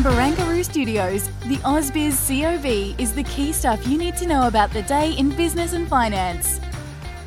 [0.00, 4.70] From Barangaroo Studios, the AusBiz COB is the key stuff you need to know about
[4.70, 6.58] the day in business and finance.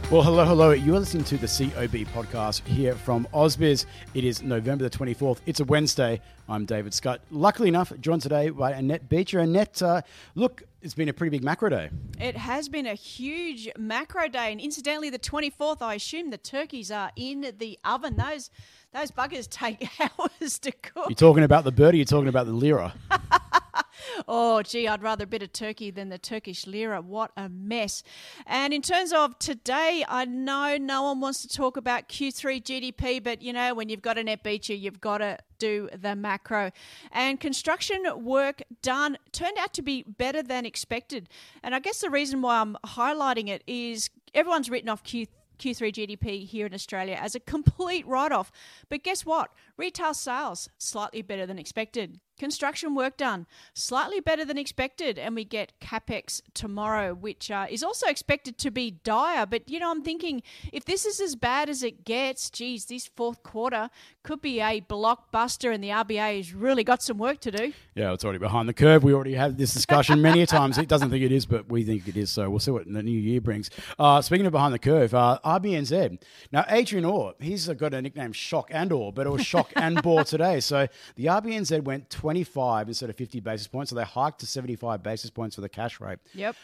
[0.09, 0.71] Well, hello, hello.
[0.71, 3.85] You are listening to the COB podcast here from AusBiz.
[4.15, 5.41] It is November the 24th.
[5.45, 6.19] It's a Wednesday.
[6.49, 7.21] I'm David Scott.
[7.29, 9.39] Luckily enough, joined today by Annette Beecher.
[9.39, 10.01] Annette, uh,
[10.33, 11.91] look, it's been a pretty big macro day.
[12.19, 14.51] It has been a huge macro day.
[14.51, 18.15] And incidentally, the 24th, I assume the turkeys are in the oven.
[18.17, 18.49] Those
[18.93, 21.09] those buggers take hours to cook.
[21.09, 22.93] You're talking about the bird or you're talking about the lira?
[24.27, 27.01] oh, gee, I'd rather a bit of turkey than the Turkish lira.
[27.01, 28.03] What a mess.
[28.45, 33.23] And in terms of today, I know no one wants to talk about Q3 GDP,
[33.23, 36.71] but you know, when you've got Annette Beecher, you've got to do the macro.
[37.11, 41.29] And construction work done turned out to be better than expected.
[41.63, 45.27] And I guess the reason why I'm highlighting it is everyone's written off Q3
[45.59, 48.51] Q3 GDP here in Australia as a complete write off.
[48.89, 49.51] But guess what?
[49.75, 52.19] Retail sales slightly better than expected.
[52.39, 57.83] Construction work done slightly better than expected, and we get capex tomorrow, which uh, is
[57.83, 59.45] also expected to be dire.
[59.45, 63.05] But you know, I'm thinking if this is as bad as it gets, geez, this
[63.05, 63.91] fourth quarter
[64.23, 67.73] could be a blockbuster, and the RBA has really got some work to do.
[67.93, 69.03] Yeah, it's already behind the curve.
[69.03, 70.79] We already had this discussion many a times.
[70.79, 72.31] It doesn't think it is, but we think it is.
[72.31, 73.69] So we'll see what the new year brings.
[73.99, 76.19] Uh, speaking of behind the curve, uh, RBNZ.
[76.51, 80.01] Now, Adrian Orr, he's got a nickname Shock and Orr, but it was Shock and
[80.01, 80.59] Bore today.
[80.59, 83.89] So the RBNZ went 25 instead of 50 basis points.
[83.89, 86.19] So they hiked to 75 basis points for the cash rate.
[86.33, 86.55] Yep.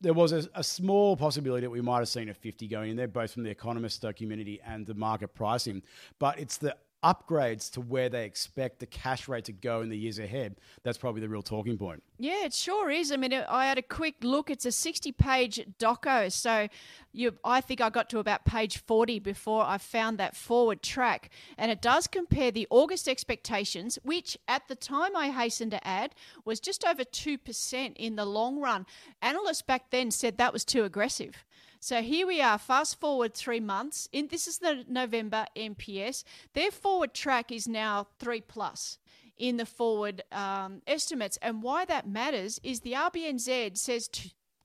[0.00, 2.96] There was a, a small possibility that we might have seen a 50 going in
[2.96, 5.82] there, both from the economist community and the market pricing.
[6.18, 9.98] But it's the upgrades to where they expect the cash rate to go in the
[9.98, 10.56] years ahead.
[10.82, 12.02] That's probably the real talking point.
[12.18, 13.12] Yeah, it sure is.
[13.12, 14.50] I mean, I had a quick look.
[14.50, 16.32] It's a 60 page doco.
[16.32, 16.68] So
[17.12, 21.30] you, I think I got to about page 40 before I found that forward track.
[21.58, 26.14] And it does compare the August expectations, which at the time I hasten to add
[26.44, 28.86] was just over 2% in the long run.
[29.20, 31.44] Analysts back then said that was too aggressive.
[31.84, 34.08] So here we are, fast forward three months.
[34.10, 36.24] In this is the November MPS.
[36.54, 38.96] Their forward track is now three plus
[39.36, 44.08] in the forward um, estimates, and why that matters is the RBNZ says.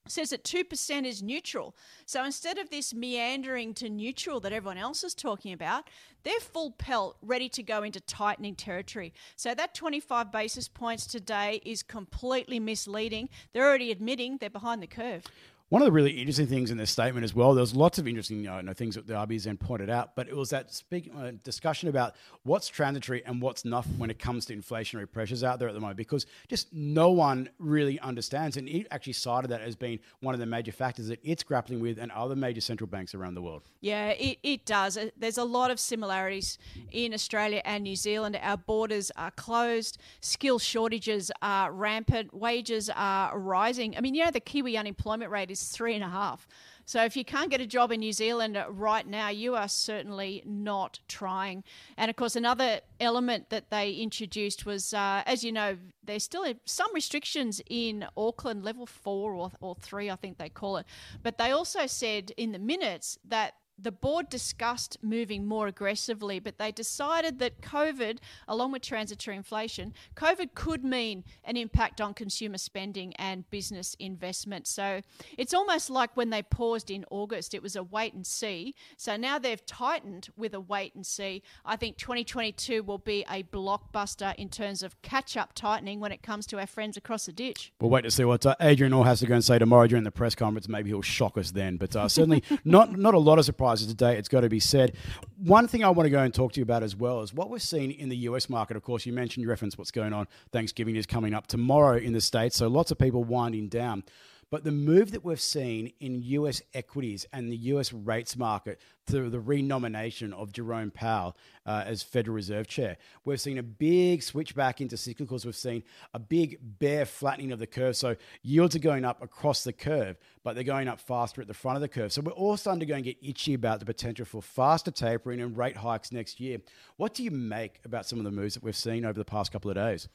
[0.07, 1.75] Says that 2% is neutral.
[2.07, 5.87] So instead of this meandering to neutral that everyone else is talking about,
[6.23, 9.13] they're full pelt, ready to go into tightening territory.
[9.35, 13.29] So that 25 basis points today is completely misleading.
[13.53, 15.25] They're already admitting they're behind the curve.
[15.69, 18.07] One of the really interesting things in this statement as well, there was lots of
[18.07, 21.33] interesting you know, things that the RBNZ pointed out, but it was that speak, uh,
[21.43, 25.67] discussion about what's transitory and what's not when it comes to inflationary pressures out there
[25.67, 28.57] at the moment, because just no one really understands.
[28.57, 31.79] And it actually cited that as being one of the major factors that it's grappling
[31.81, 33.61] with and other major central banks around the world.
[33.79, 34.97] Yeah, it, it does.
[34.97, 36.57] Uh, there's a lot of similarities
[36.91, 38.39] in Australia and New Zealand.
[38.41, 43.95] Our borders are closed, skill shortages are rampant, wages are rising.
[43.95, 46.47] I mean, you know, the Kiwi unemployment rate is is three and a half.
[46.85, 50.41] So if you can't get a job in New Zealand right now, you are certainly
[50.43, 51.63] not trying.
[51.97, 56.51] And of course, another element that they introduced was, uh, as you know, there's still
[56.65, 60.87] some restrictions in Auckland, level four or, or three, I think they call it.
[61.21, 66.57] But they also said in the minutes that the board discussed moving more aggressively, but
[66.57, 72.57] they decided that COVID, along with transitory inflation, COVID could mean an impact on consumer
[72.57, 74.67] spending and business investment.
[74.67, 75.01] So
[75.37, 78.75] it's almost like when they paused in August, it was a wait and see.
[78.97, 81.41] So now they've tightened with a wait and see.
[81.65, 86.21] I think 2022 will be a blockbuster in terms of catch up tightening when it
[86.21, 87.71] comes to our friends across the ditch.
[87.79, 90.03] We'll wait to see what uh, Adrian Orr has to go and say tomorrow during
[90.03, 90.67] the press conference.
[90.67, 93.87] Maybe he'll shock us then, but uh, certainly not, not a lot of surprise surprises
[93.87, 94.93] today, it's got to be said.
[95.37, 97.49] One thing I want to go and talk to you about as well is what
[97.49, 98.75] we're seeing in the US market.
[98.75, 100.27] Of course, you mentioned, you referenced what's going on.
[100.51, 104.03] Thanksgiving is coming up tomorrow in the States, so lots of people winding down.
[104.51, 109.29] But the move that we've seen in US equities and the US rates market through
[109.29, 111.35] the renomination of Jerome Powell
[111.65, 115.45] uh, as Federal Reserve Chair, we've seen a big switch back into cyclicals.
[115.45, 115.83] We've seen
[116.15, 117.95] a big bear flattening of the curve.
[117.95, 121.53] So yields are going up across the curve, but they're going up faster at the
[121.53, 122.11] front of the curve.
[122.11, 125.41] So we're all starting to go and get itchy about the potential for faster tapering
[125.41, 126.57] and rate hikes next year.
[126.97, 129.51] What do you make about some of the moves that we've seen over the past
[129.51, 130.07] couple of days?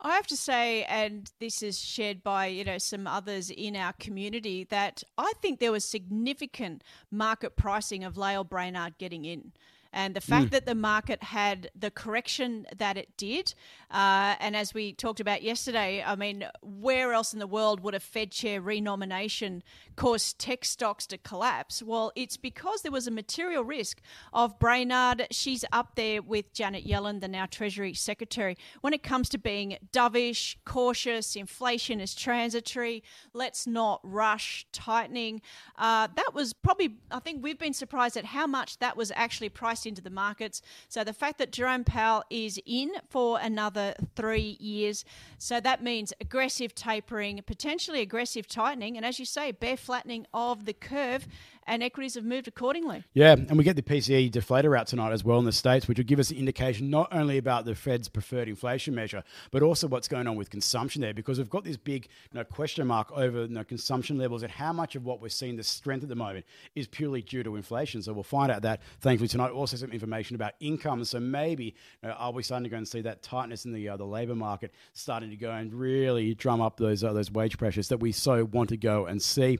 [0.00, 3.94] I have to say, and this is shared by you know some others in our
[3.94, 9.52] community, that I think there was significant market pricing of Lael Brainard getting in.
[9.96, 10.50] And the fact mm.
[10.50, 13.54] that the market had the correction that it did,
[13.90, 17.94] uh, and as we talked about yesterday, I mean, where else in the world would
[17.94, 19.62] a Fed chair renomination
[19.96, 21.82] cause tech stocks to collapse?
[21.82, 24.02] Well, it's because there was a material risk
[24.34, 25.28] of Brainard.
[25.30, 29.78] She's up there with Janet Yellen, the now Treasury Secretary, when it comes to being
[29.94, 33.02] dovish, cautious, inflation is transitory,
[33.32, 35.40] let's not rush tightening.
[35.78, 39.48] Uh, that was probably, I think we've been surprised at how much that was actually
[39.48, 40.62] priced into the markets.
[40.88, 45.04] So the fact that Jerome Powell is in for another three years,
[45.38, 50.64] so that means aggressive tapering, potentially aggressive tightening, and as you say, bear flattening of
[50.64, 51.28] the curve
[51.66, 53.04] and equities have moved accordingly.
[53.12, 55.98] Yeah, and we get the PCE deflator out tonight as well in the States, which
[55.98, 59.86] will give us an indication not only about the Fed's preferred inflation measure, but also
[59.88, 63.10] what's going on with consumption there, because we've got this big you know, question mark
[63.12, 66.08] over you know, consumption levels and how much of what we're seeing, the strength at
[66.08, 68.02] the moment, is purely due to inflation.
[68.02, 69.50] So we'll find out that, thankfully, tonight.
[69.50, 71.04] Also, some information about income.
[71.04, 73.88] So maybe you know, are we starting to go and see that tightness in the,
[73.88, 77.58] uh, the labour market starting to go and really drum up those, uh, those wage
[77.58, 79.58] pressures that we so want to go and see?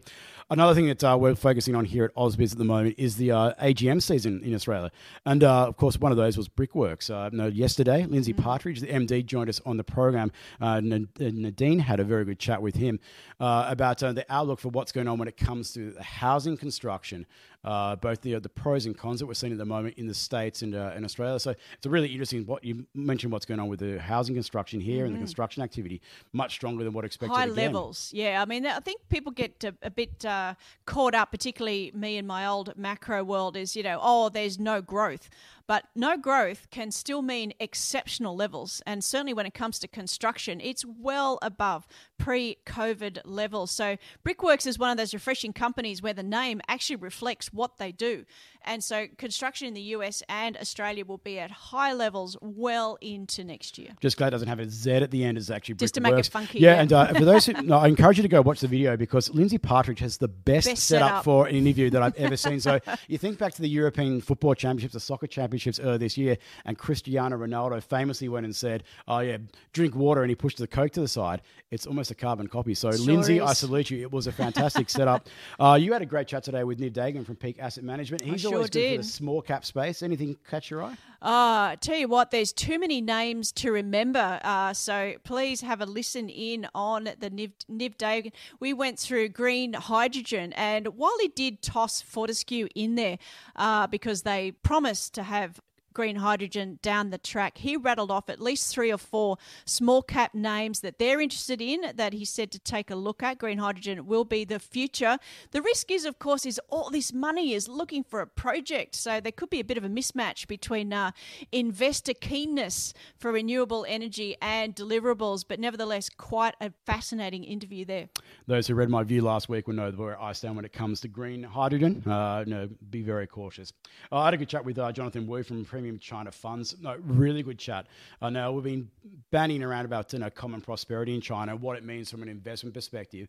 [0.50, 3.32] Another thing that uh, we're focusing on here at AusBiz at the moment is the
[3.32, 4.90] uh, AGM season in Australia.
[5.24, 7.10] And uh, of course, one of those was Brickworks.
[7.10, 8.42] Uh, no, yesterday, Lindsay mm-hmm.
[8.42, 10.30] Partridge, the MD, joined us on the program.
[10.60, 13.00] Uh, Nadine had a very good chat with him
[13.40, 17.26] uh, about uh, the outlook for what's going on when it comes to housing construction
[17.66, 20.06] uh, both the uh, the pros and cons that we're seeing at the moment in
[20.06, 21.38] the states and uh, in Australia.
[21.40, 22.46] So it's a really interesting.
[22.46, 25.06] What you mentioned, what's going on with the housing construction here mm-hmm.
[25.06, 25.24] and the mm-hmm.
[25.24, 26.00] construction activity,
[26.32, 27.34] much stronger than what expected.
[27.34, 27.56] High again.
[27.56, 28.40] levels, yeah.
[28.40, 30.54] I mean, I think people get a, a bit uh,
[30.84, 33.56] caught up, particularly me in my old macro world.
[33.56, 35.28] Is you know, oh, there's no growth.
[35.66, 38.82] But no growth can still mean exceptional levels.
[38.86, 41.86] And certainly when it comes to construction, it's well above
[42.18, 43.70] pre COVID levels.
[43.70, 47.92] So Brickworks is one of those refreshing companies where the name actually reflects what they
[47.92, 48.24] do.
[48.66, 53.44] And so construction in the US and Australia will be at high levels well into
[53.44, 53.90] next year.
[54.00, 55.38] Just glad it doesn't have a Z at the end.
[55.38, 56.58] It's actually Just to make it funky.
[56.58, 56.80] Yeah, yeah.
[56.82, 59.32] and uh, for those who, no, I encourage you to go watch the video because
[59.32, 62.60] Lindsay Partridge has the best, best setup, setup for an interview that I've ever seen.
[62.60, 66.36] So you think back to the European Football Championships, the soccer championships earlier this year,
[66.64, 69.38] and Cristiano Ronaldo famously went and said, "Oh yeah,
[69.72, 71.42] drink water," and he pushed the coke to the side.
[71.70, 72.74] It's almost a carbon copy.
[72.74, 73.42] So sure Lindsay, is.
[73.42, 74.00] I salute you.
[74.02, 75.28] It was a fantastic setup.
[75.58, 78.22] Uh, you had a great chat today with Niv Dagan from Peak Asset Management.
[78.22, 80.02] He's I always good for the small cap space.
[80.02, 80.96] Anything catch your eye?
[81.22, 84.38] Uh, tell you what, there's too many names to remember.
[84.44, 88.32] Uh, so please have a listen in on the Niv, Niv Dagan.
[88.60, 93.18] We went through green hydrogen, and while he did toss Fortescue in there
[93.56, 95.60] uh, because they promised to have
[95.96, 97.56] green hydrogen down the track.
[97.56, 101.80] He rattled off at least three or four small cap names that they're interested in
[101.94, 103.38] that he said to take a look at.
[103.38, 105.16] Green hydrogen will be the future.
[105.52, 108.94] The risk is, of course, is all this money is looking for a project.
[108.94, 111.12] So there could be a bit of a mismatch between uh,
[111.50, 118.10] investor keenness for renewable energy and deliverables, but nevertheless, quite a fascinating interview there.
[118.46, 121.00] Those who read my view last week will know where I stand when it comes
[121.00, 122.02] to green hydrogen.
[122.06, 123.72] Uh, no, be very cautious.
[124.12, 126.74] Uh, I had a good chat with uh, Jonathan Wu from Premium Premium China Funds.
[126.80, 127.86] No, really good chat.
[128.20, 128.90] I know we've been
[129.30, 132.74] banning around about you know, common prosperity in China, what it means from an investment
[132.74, 133.28] perspective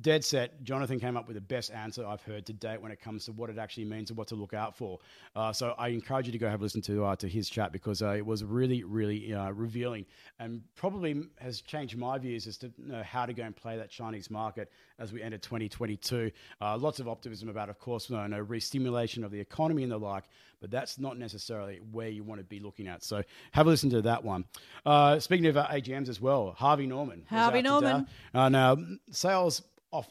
[0.00, 3.00] dead set, Jonathan came up with the best answer I've heard to date when it
[3.00, 4.98] comes to what it actually means and what to look out for.
[5.36, 7.72] Uh, so I encourage you to go have a listen to uh, to his chat
[7.72, 10.04] because uh, it was really, really uh, revealing
[10.40, 13.76] and probably has changed my views as to you know, how to go and play
[13.76, 16.30] that Chinese market as we enter 2022.
[16.60, 19.98] Uh, lots of optimism about, of course, you know, re-stimulation of the economy and the
[19.98, 20.24] like,
[20.64, 23.04] but that's not necessarily where you want to be looking at.
[23.04, 24.46] So have a listen to that one.
[24.86, 27.26] Uh, speaking of AGMs as well, Harvey Norman.
[27.28, 28.06] Harvey Norman.
[28.32, 28.78] now,
[29.10, 29.60] sales
[29.92, 30.10] off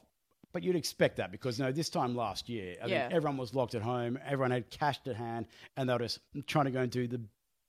[0.52, 3.08] but you'd expect that because you know this time last year, I yeah.
[3.08, 6.20] mean, everyone was locked at home, everyone had cash at hand, and they were just
[6.46, 7.22] trying to go and do the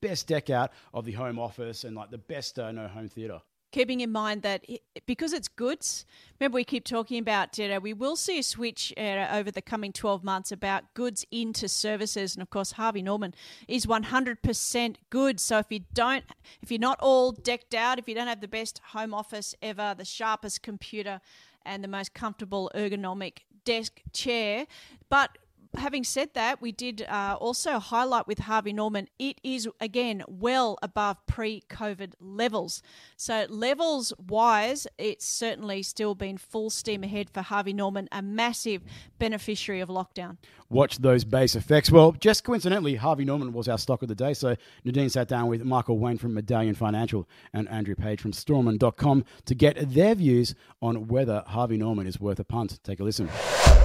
[0.03, 3.41] best deck out of the home office and like the best uh, no home theatre.
[3.75, 4.65] Keeping in mind that
[5.05, 6.07] because it's goods,
[6.39, 9.61] remember we keep talking about you know we will see a switch uh, over the
[9.61, 13.35] coming twelve months about goods into services, and of course Harvey Norman
[13.67, 15.43] is one hundred percent goods.
[15.43, 16.25] So if you don't,
[16.63, 19.93] if you're not all decked out, if you don't have the best home office ever,
[19.99, 21.21] the sharpest computer
[21.67, 24.69] and the most comfortable ergonomic desk chair.
[25.09, 25.37] But
[25.77, 30.79] having said that, we did uh, also highlight with Harvey Norman, it is again well
[30.83, 32.83] above pre COVID levels.
[33.17, 38.83] So, levels wise, it's certainly still been full steam ahead for Harvey Norman, a massive
[39.19, 40.37] beneficiary of lockdown.
[40.71, 41.91] Watch those base effects.
[41.91, 44.35] Well, just coincidentally, Harvey Norman was our stock of the day.
[44.35, 49.25] So, Nadine sat down with Michael Wayne from Medallion Financial and Andrew Page from Strawman.com
[49.45, 52.81] to get their views on whether Harvey Norman is worth a punt.
[52.83, 53.29] Take a listen.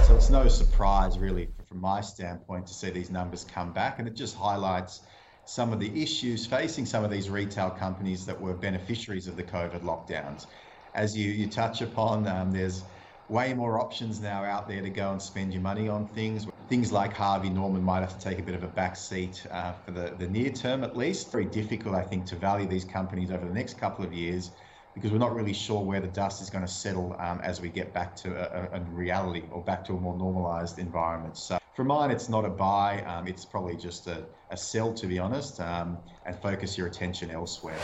[0.06, 4.00] So, it's no surprise, really, from my standpoint, to see these numbers come back.
[4.00, 5.02] And it just highlights
[5.44, 9.44] some of the issues facing some of these retail companies that were beneficiaries of the
[9.44, 10.46] COVID lockdowns.
[10.94, 12.82] As you, you touch upon, um, there's
[13.28, 16.44] way more options now out there to go and spend your money on things.
[16.68, 19.72] Things like Harvey Norman might have to take a bit of a back seat uh,
[19.84, 21.30] for the, the near term at least.
[21.30, 24.50] Very difficult, I think, to value these companies over the next couple of years
[24.94, 27.68] because we're not really sure where the dust is going to settle um, as we
[27.68, 31.36] get back to a, a, reality or back to a more normalized environment.
[31.36, 33.02] So for mine, it's not a buy.
[33.02, 37.30] Um, it's probably just a, a sell, to be honest, um, and focus your attention
[37.30, 37.78] elsewhere.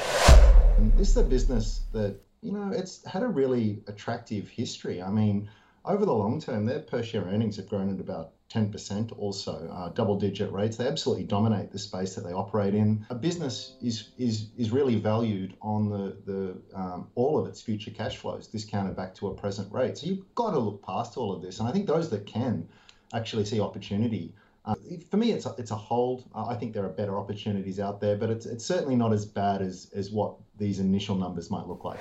[0.97, 5.03] This is a business that, you know, it's had a really attractive history.
[5.03, 5.49] I mean,
[5.85, 9.89] over the long term, their per share earnings have grown at about 10% also, uh,
[9.91, 10.77] double digit rates.
[10.77, 13.05] They absolutely dominate the space that they operate in.
[13.11, 17.91] A business is, is, is really valued on the, the, um, all of its future
[17.91, 19.99] cash flows discounted back to a present rate.
[19.99, 21.59] So you've got to look past all of this.
[21.59, 22.69] And I think those that can
[23.15, 24.33] actually see opportunity.
[24.65, 24.75] Uh,
[25.11, 26.25] for me, it's a, it's a hold.
[26.35, 29.63] I think there are better opportunities out there, but it's, it's certainly not as bad
[29.63, 32.01] as, as what these initial numbers might look like.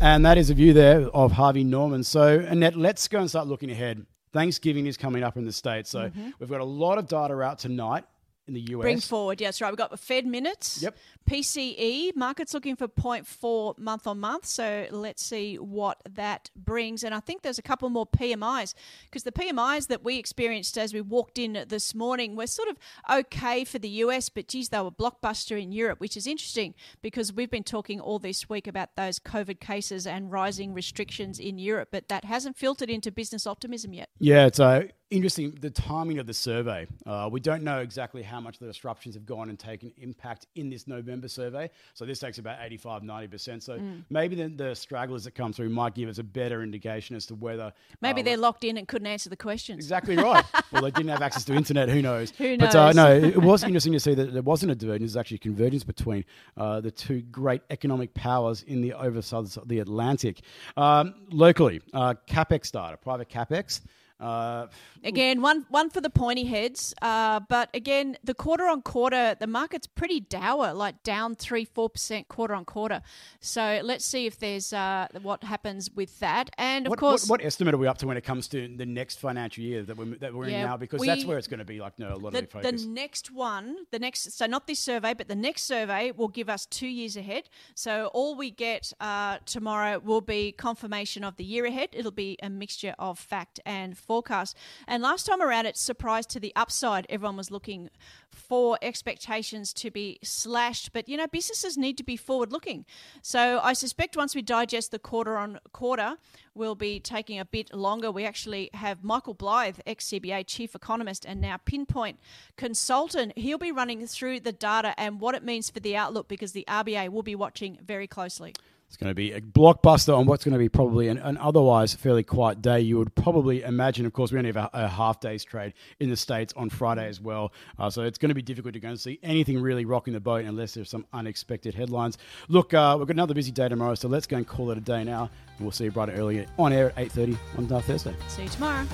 [0.00, 2.04] And that is a view there of Harvey Norman.
[2.04, 4.06] So, Annette, let's go and start looking ahead.
[4.32, 5.90] Thanksgiving is coming up in the States.
[5.90, 6.30] So, mm-hmm.
[6.38, 8.04] we've got a lot of data out tonight
[8.48, 8.82] in the US.
[8.82, 9.70] Bring forward, yes, right.
[9.70, 10.82] We've got the Fed minutes.
[10.82, 10.96] Yep.
[11.28, 14.46] PCE, market's looking for 0.4 month on month.
[14.46, 17.04] So let's see what that brings.
[17.04, 18.74] And I think there's a couple more PMIs
[19.04, 22.78] because the PMIs that we experienced as we walked in this morning were sort of
[23.10, 27.32] okay for the US, but geez, they were blockbuster in Europe, which is interesting because
[27.32, 31.90] we've been talking all this week about those COVID cases and rising restrictions in Europe,
[31.92, 34.08] but that hasn't filtered into business optimism yet.
[34.18, 36.86] Yeah, it's a interesting the timing of the survey.
[37.06, 40.68] Uh, we don't know exactly how much the disruptions have gone and taken impact in
[40.68, 41.70] this November survey.
[41.94, 43.62] So this takes about 85, 90%.
[43.62, 44.04] So mm.
[44.10, 47.34] maybe the, the, stragglers that come through might give us a better indication as to
[47.34, 47.72] whether.
[48.00, 49.78] Maybe uh, they're locked in and couldn't answer the questions.
[49.78, 50.44] Exactly right.
[50.72, 51.88] well, they didn't have access to internet.
[51.88, 52.30] Who knows?
[52.38, 52.72] Who knows?
[52.72, 55.40] But uh, no, it was interesting to see that there wasn't a divergence, actually a
[55.40, 56.24] convergence between
[56.56, 59.20] uh, the two great economic powers in the over
[59.66, 60.40] the Atlantic.
[60.76, 63.80] Um, locally, uh, capex data, private capex.
[64.20, 64.66] Uh,
[65.04, 69.46] again, one one for the pointy heads, uh, but again, the quarter on quarter, the
[69.46, 73.00] market's pretty dour, like down three four percent quarter on quarter.
[73.40, 76.50] So let's see if there's uh, what happens with that.
[76.58, 78.66] And of what, course, what, what, estimate are we up to when it comes to
[78.76, 80.76] the next financial year that we're that we're yeah, in now?
[80.76, 82.82] Because we, that's where it's going to be like no a lot the, of focus.
[82.82, 86.48] The next one, the next, so not this survey, but the next survey will give
[86.48, 87.48] us two years ahead.
[87.74, 91.90] So all we get uh, tomorrow will be confirmation of the year ahead.
[91.92, 94.56] It'll be a mixture of fact and forecast.
[94.88, 97.06] And last time around, it surprised to the upside.
[97.10, 97.90] Everyone was looking
[98.32, 102.86] for expectations to be slashed, but you know, businesses need to be forward looking.
[103.22, 106.16] So I suspect once we digest the quarter on quarter,
[106.54, 108.10] we'll be taking a bit longer.
[108.10, 112.18] We actually have Michael Blythe, ex CBA chief economist and now Pinpoint
[112.56, 113.36] consultant.
[113.36, 116.64] He'll be running through the data and what it means for the outlook because the
[116.66, 118.54] RBA will be watching very closely.
[118.88, 121.94] It's going to be a blockbuster on what's going to be probably an, an otherwise
[121.94, 122.80] fairly quiet day.
[122.80, 126.08] You would probably imagine, of course, we only have a, a half day's trade in
[126.08, 127.52] the States on Friday as well.
[127.78, 130.20] Uh, so it's going to be difficult to go and see anything really rocking the
[130.20, 132.16] boat unless there's some unexpected headlines.
[132.48, 134.80] Look, uh, we've got another busy day tomorrow, so let's go and call it a
[134.80, 135.30] day now.
[135.60, 138.14] We'll see you bright and early on air at 8.30 on Thursday.
[138.28, 138.86] See you tomorrow.